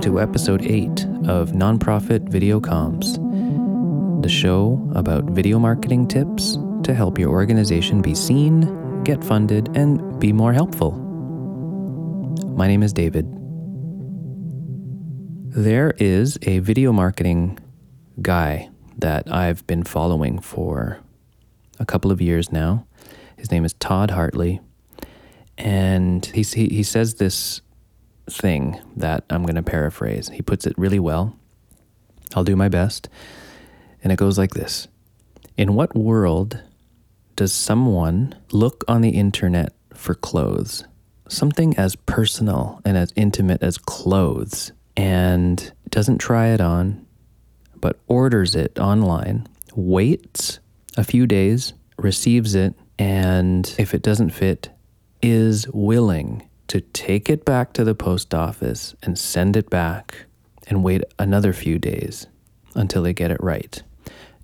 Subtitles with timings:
[0.00, 0.88] Welcome to episode 8
[1.28, 3.20] of Nonprofit Video Comms,
[4.22, 10.18] the show about video marketing tips to help your organization be seen, get funded, and
[10.18, 10.92] be more helpful.
[12.56, 13.26] My name is David.
[15.54, 17.58] There is a video marketing
[18.22, 20.98] guy that I've been following for
[21.78, 22.86] a couple of years now.
[23.36, 24.62] His name is Todd Hartley.
[25.58, 27.60] And he, he, he says this
[28.30, 30.28] thing that I'm going to paraphrase.
[30.28, 31.36] He puts it really well.
[32.34, 33.08] I'll do my best.
[34.02, 34.88] And it goes like this
[35.56, 36.62] In what world
[37.36, 40.84] does someone look on the internet for clothes?
[41.28, 47.06] Something as personal and as intimate as clothes, and doesn't try it on,
[47.76, 50.58] but orders it online, waits
[50.96, 54.70] a few days, receives it, and if it doesn't fit,
[55.22, 60.26] is willing to take it back to the post office and send it back
[60.68, 62.28] and wait another few days
[62.76, 63.82] until they get it right.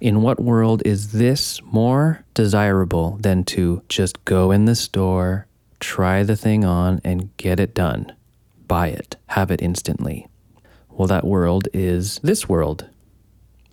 [0.00, 5.46] In what world is this more desirable than to just go in the store,
[5.78, 8.12] try the thing on, and get it done?
[8.66, 10.26] Buy it, have it instantly.
[10.90, 12.90] Well, that world is this world,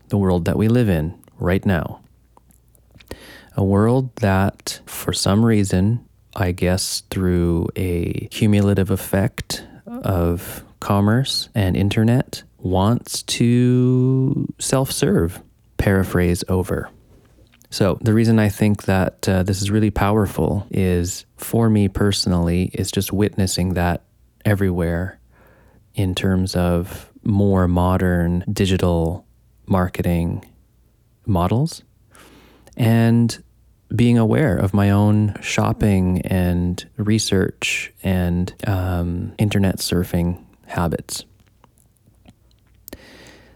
[0.09, 2.01] the world that we live in right now.
[3.57, 11.77] A world that, for some reason, I guess, through a cumulative effect of commerce and
[11.77, 15.41] internet, wants to self serve,
[15.77, 16.89] paraphrase over.
[17.69, 22.71] So, the reason I think that uh, this is really powerful is for me personally,
[22.73, 24.03] is just witnessing that
[24.45, 25.19] everywhere
[25.95, 29.25] in terms of more modern digital
[29.65, 30.45] marketing
[31.25, 31.83] models.
[32.75, 33.43] And
[33.95, 41.25] being aware of my own shopping and research and um, internet surfing habits.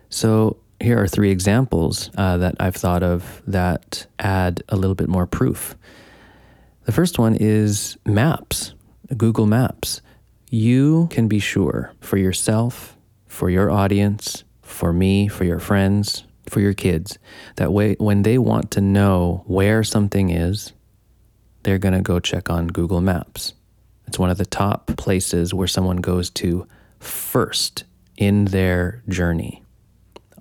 [0.10, 5.10] So, here are three examples uh, that I've thought of that add a little bit
[5.10, 5.76] more proof.
[6.86, 8.76] The first one is Maps,
[9.18, 10.02] Google Maps.
[10.50, 12.96] You can be sure for yourself,
[13.28, 17.18] for your audience, for me, for your friends, for your kids.
[17.56, 20.74] That way, when they want to know where something is,
[21.64, 23.54] they're going to go check on Google Maps.
[24.08, 26.68] It's one of the top places where someone goes to
[27.00, 27.84] first
[28.18, 29.64] in their journey.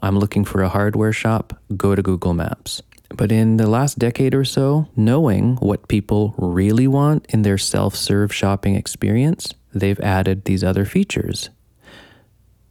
[0.03, 2.83] I'm looking for a hardware shop, go to Google Maps.
[3.11, 7.95] But in the last decade or so, knowing what people really want in their self
[7.95, 11.50] serve shopping experience, they've added these other features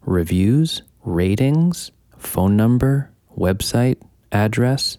[0.06, 3.98] reviews, ratings, phone number, website
[4.32, 4.98] address,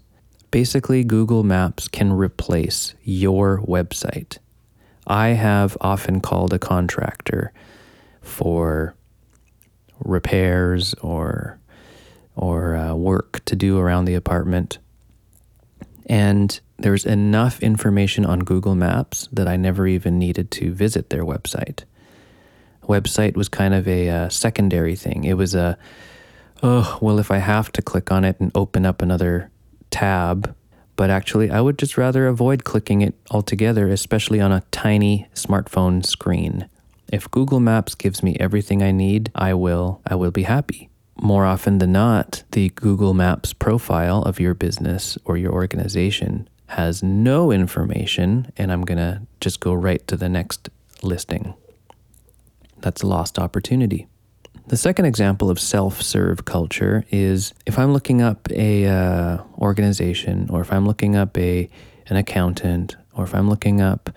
[0.51, 4.39] basically Google Maps can replace your website.
[5.07, 7.53] I have often called a contractor
[8.21, 8.95] for
[10.01, 11.59] repairs or
[12.35, 14.79] or uh, work to do around the apartment.
[16.05, 21.25] And there's enough information on Google Maps that I never even needed to visit their
[21.25, 21.85] website.
[22.83, 25.25] Website was kind of a uh, secondary thing.
[25.25, 25.79] It was a
[26.63, 29.51] oh, well, if I have to click on it and open up another
[29.91, 30.55] tab,
[30.97, 36.05] but actually, I would just rather avoid clicking it altogether, especially on a tiny smartphone
[36.05, 36.69] screen.
[37.13, 40.89] If Google Maps gives me everything I need, I will I will be happy.
[41.19, 47.03] More often than not, the Google Maps profile of your business or your organization has
[47.03, 50.69] no information and I'm going to just go right to the next
[51.03, 51.55] listing.
[52.79, 54.09] That's a lost opportunity.
[54.69, 60.61] The second example of self-serve culture is if I'm looking up a uh, organization, or
[60.61, 61.71] if I'm looking up a
[62.09, 64.11] an accountant, or if I'm looking up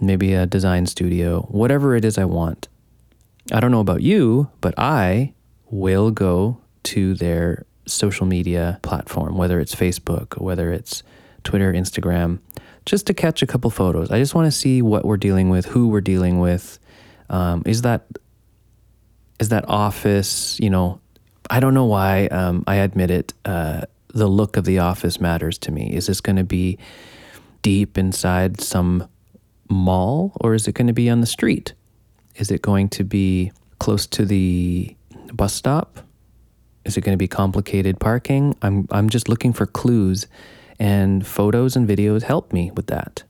[0.00, 2.68] maybe a design studio, whatever it is I want.
[3.50, 5.34] I don't know about you, but I
[5.70, 11.02] will go to their social media platform, whether it's Facebook, whether it's
[11.42, 12.38] Twitter, Instagram,
[12.84, 14.12] just to catch a couple photos.
[14.12, 16.78] I just want to see what we're dealing with, who we're dealing with.
[17.28, 18.06] Um, is that
[19.38, 21.00] is that office, you know,
[21.50, 22.26] I don't know why.
[22.26, 23.34] Um, I admit it.
[23.44, 25.94] Uh, the look of the office matters to me.
[25.94, 26.78] Is this going to be
[27.62, 29.08] deep inside some
[29.68, 31.74] mall or is it going to be on the street?
[32.36, 34.96] Is it going to be close to the
[35.32, 36.00] bus stop?
[36.84, 38.56] Is it going to be complicated parking?
[38.62, 40.26] I'm, I'm just looking for clues,
[40.78, 43.24] and photos and videos help me with that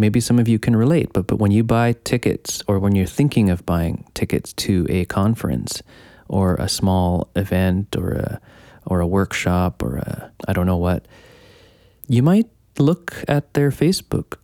[0.00, 3.06] maybe some of you can relate, but, but when you buy tickets or when you're
[3.06, 5.82] thinking of buying tickets to a conference
[6.28, 8.40] or a small event or a,
[8.86, 11.06] or a workshop or a, I don't know what,
[12.08, 12.48] you might
[12.78, 14.38] look at their Facebook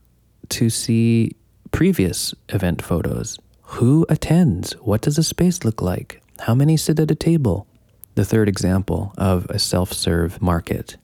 [0.51, 1.33] to see
[1.73, 3.39] previous event photos.
[3.63, 4.73] Who attends?
[4.75, 6.23] What does a space look like?
[6.41, 7.67] How many sit at a table?
[8.15, 10.97] The third example of a self serve market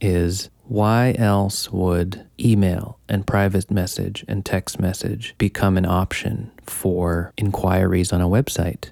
[0.00, 7.32] is why else would email and private message and text message become an option for
[7.36, 8.90] inquiries on a website?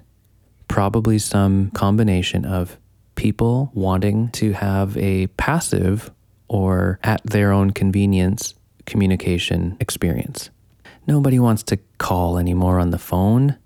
[0.67, 2.77] Probably some combination of
[3.15, 6.11] people wanting to have a passive
[6.47, 10.49] or at their own convenience communication experience.
[11.07, 13.57] Nobody wants to call anymore on the phone.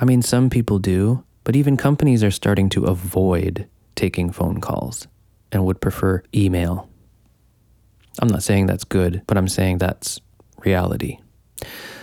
[0.00, 5.06] I mean, some people do, but even companies are starting to avoid taking phone calls
[5.54, 6.88] and would prefer email.
[8.20, 10.20] I'm not saying that's good, but I'm saying that's
[10.64, 11.18] reality.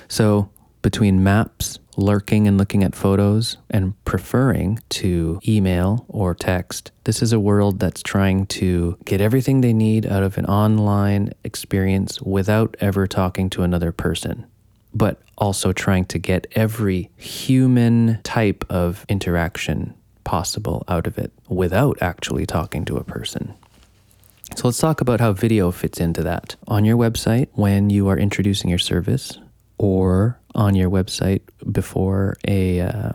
[0.08, 0.50] So,
[0.82, 7.32] between maps, lurking and looking at photos, and preferring to email or text, this is
[7.32, 12.76] a world that's trying to get everything they need out of an online experience without
[12.80, 14.46] ever talking to another person
[14.94, 19.94] but also trying to get every human type of interaction
[20.24, 23.54] possible out of it without actually talking to a person.
[24.56, 26.56] So let's talk about how video fits into that.
[26.68, 29.40] On your website, when you are introducing your service,
[29.78, 31.42] or on your website
[31.72, 33.14] before a uh,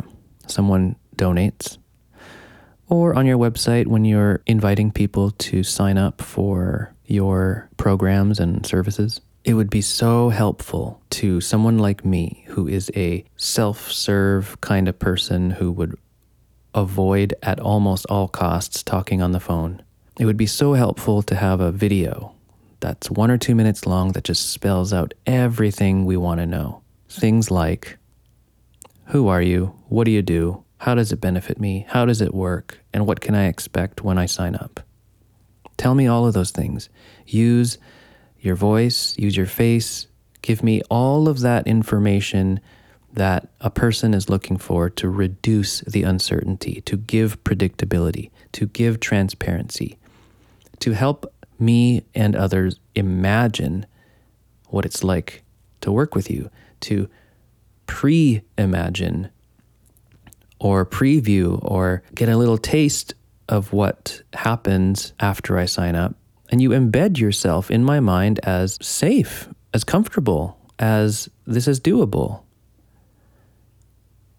[0.48, 1.78] someone donates,
[2.88, 8.66] or on your website when you're inviting people to sign up for your programs and
[8.66, 9.20] services.
[9.44, 14.88] It would be so helpful to someone like me who is a self serve kind
[14.88, 15.96] of person who would
[16.76, 19.82] avoid at almost all costs talking on the phone.
[20.20, 22.34] It would be so helpful to have a video
[22.80, 26.82] that's one or two minutes long that just spells out everything we want to know.
[27.08, 27.98] Things like
[29.06, 29.74] Who are you?
[29.88, 30.64] What do you do?
[30.78, 31.86] How does it benefit me?
[31.88, 32.78] How does it work?
[32.92, 34.80] And what can I expect when I sign up?
[35.76, 36.88] Tell me all of those things.
[37.26, 37.78] Use
[38.40, 40.06] your voice, use your face,
[40.42, 42.60] give me all of that information
[43.16, 49.00] that a person is looking for to reduce the uncertainty, to give predictability, to give
[49.00, 49.98] transparency,
[50.80, 53.86] to help me and others imagine
[54.68, 55.42] what it's like
[55.80, 57.08] to work with you, to
[57.86, 59.30] pre imagine
[60.58, 63.14] or preview or get a little taste
[63.48, 66.14] of what happens after I sign up
[66.50, 72.42] and you embed yourself in my mind as safe, as comfortable, as this is doable.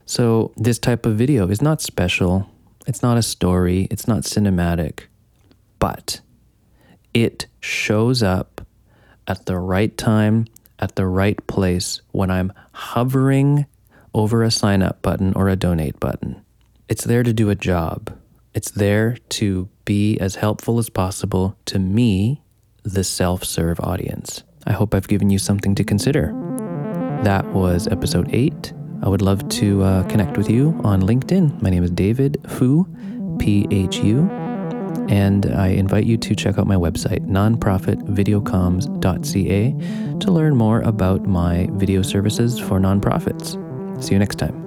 [0.09, 2.49] So, this type of video is not special,
[2.87, 5.01] it's not a story, it's not cinematic,
[5.79, 6.21] but
[7.13, 8.65] it shows up
[9.27, 10.47] at the right time,
[10.79, 13.65] at the right place when I'm hovering
[14.13, 16.41] over a sign up button or a donate button.
[16.87, 18.17] It's there to do a job.
[18.53, 22.41] It's there to be as helpful as possible to me,
[22.83, 24.43] the self serve audience.
[24.65, 26.27] I hope I've given you something to consider.
[27.23, 28.71] That was episode eight.
[29.01, 31.61] I would love to uh, connect with you on LinkedIn.
[31.61, 32.87] My name is David Phu,
[33.39, 34.29] P H U,
[35.09, 41.69] and I invite you to check out my website, nonprofitvideocomms.ca, to learn more about my
[41.73, 43.55] video services for nonprofits.
[44.03, 44.66] See you next time.